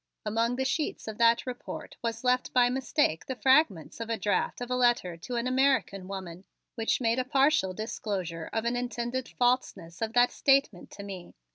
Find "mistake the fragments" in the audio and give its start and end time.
2.71-3.99